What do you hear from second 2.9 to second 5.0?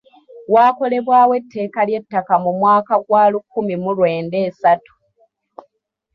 gwa lukumi mu lwenda esatu.